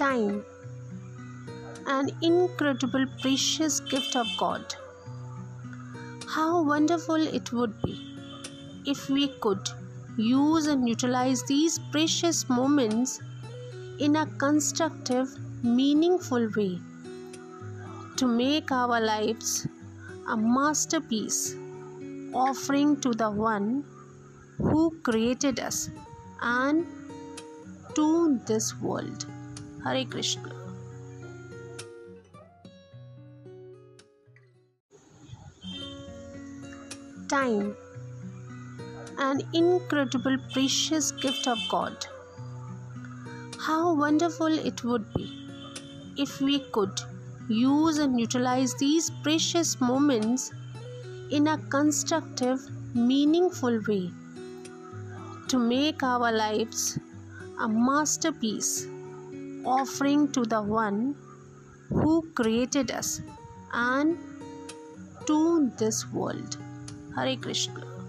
[0.00, 0.42] time,
[1.86, 4.74] an incredible, precious gift of God.
[6.34, 7.96] How wonderful it would be
[8.86, 9.68] if we could
[10.16, 13.20] use and utilize these precious moments
[13.98, 15.28] in a constructive,
[15.62, 16.78] meaningful way
[18.16, 19.66] to make our lives
[20.28, 21.56] a masterpiece,
[22.32, 23.84] offering to the one
[24.56, 25.90] who created us
[26.40, 26.86] and
[27.94, 29.26] to this world.
[29.84, 30.52] Hare Krishna.
[37.28, 37.74] Time,
[39.18, 42.06] an incredible, precious gift of God.
[43.58, 45.48] How wonderful it would be
[46.16, 47.00] if we could
[47.48, 50.52] use and utilize these precious moments
[51.30, 52.60] in a constructive,
[52.94, 54.10] meaningful way
[55.48, 56.98] to make our lives
[57.60, 58.86] a masterpiece,
[59.64, 61.14] offering to the one
[61.88, 63.20] who created us
[63.72, 64.18] and
[65.26, 66.56] to this world.
[67.16, 67.99] Hare Krishna.